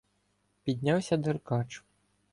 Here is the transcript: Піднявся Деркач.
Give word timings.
Піднявся 0.63 1.17
Деркач. 1.17 1.83